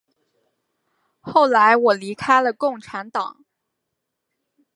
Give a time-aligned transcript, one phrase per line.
[1.19, 3.45] 后来我离开了共产党。